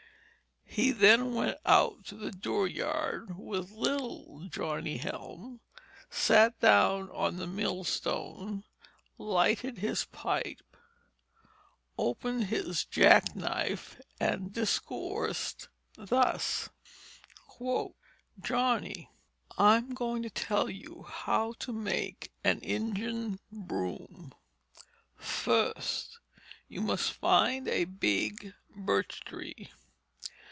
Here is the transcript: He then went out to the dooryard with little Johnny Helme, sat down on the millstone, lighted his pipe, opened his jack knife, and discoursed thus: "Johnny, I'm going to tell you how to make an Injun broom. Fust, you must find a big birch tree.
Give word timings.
He 0.73 0.91
then 0.91 1.33
went 1.33 1.57
out 1.65 2.05
to 2.05 2.15
the 2.15 2.31
dooryard 2.31 3.37
with 3.37 3.71
little 3.71 4.47
Johnny 4.49 4.99
Helme, 4.99 5.59
sat 6.09 6.61
down 6.61 7.09
on 7.11 7.35
the 7.35 7.45
millstone, 7.45 8.63
lighted 9.17 9.79
his 9.79 10.05
pipe, 10.05 10.61
opened 11.97 12.45
his 12.45 12.85
jack 12.85 13.35
knife, 13.35 13.99
and 14.17 14.53
discoursed 14.53 15.67
thus: 15.95 16.69
"Johnny, 18.41 19.09
I'm 19.57 19.93
going 19.93 20.23
to 20.23 20.29
tell 20.29 20.69
you 20.69 21.03
how 21.03 21.51
to 21.59 21.73
make 21.73 22.31
an 22.45 22.59
Injun 22.61 23.39
broom. 23.51 24.33
Fust, 25.17 26.17
you 26.69 26.79
must 26.79 27.11
find 27.11 27.67
a 27.67 27.83
big 27.83 28.53
birch 28.73 29.25
tree. 29.25 29.69